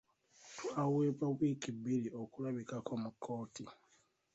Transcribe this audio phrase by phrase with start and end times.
[0.57, 3.63] Twaweebwa wiiki bbiri okulabikako mu kkooti.